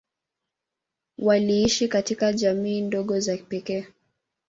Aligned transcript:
Waliishi 1.17 1.87
katika 1.87 2.33
jamii 2.33 2.81
ndogo 2.81 3.19
za 3.19 3.37
pekee. 3.37 3.87